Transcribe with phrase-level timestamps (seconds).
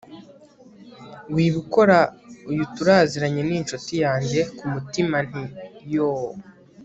[1.33, 1.97] wibikora
[2.51, 4.39] uyu turaziranye ni inshuti yanjye!
[4.57, 5.43] kumutima nti
[5.93, 6.35] yoooooh